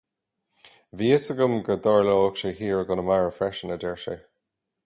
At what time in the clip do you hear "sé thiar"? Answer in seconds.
2.43-2.83